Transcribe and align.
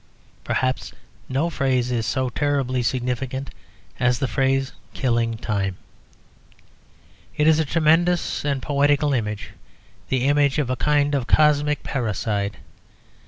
Perhaps 0.43 0.93
no 1.29 1.51
phrase 1.51 1.91
is 1.91 2.07
so 2.07 2.29
terribly 2.29 2.81
significant 2.81 3.51
as 3.99 4.17
the 4.17 4.27
phrase 4.27 4.71
"killing 4.95 5.37
time." 5.37 5.77
It 7.37 7.45
is 7.45 7.59
a 7.59 7.65
tremendous 7.65 8.43
and 8.43 8.63
poetical 8.63 9.13
image, 9.13 9.51
the 10.09 10.23
image 10.25 10.57
of 10.57 10.71
a 10.71 10.75
kind 10.75 11.13
of 11.13 11.27
cosmic 11.27 11.83
parricide. 11.83 12.57